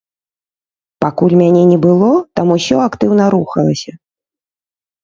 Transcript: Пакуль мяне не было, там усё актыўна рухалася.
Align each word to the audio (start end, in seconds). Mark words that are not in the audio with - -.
Пакуль 1.05 1.35
мяне 1.43 1.61
не 1.73 1.77
было, 1.85 2.09
там 2.41 2.47
усё 2.57 2.75
актыўна 2.89 3.23
рухалася. 3.39 3.93